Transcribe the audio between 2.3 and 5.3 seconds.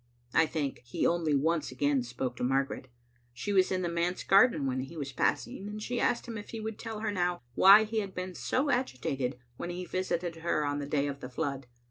to Margaret. She was in the manse garden when he was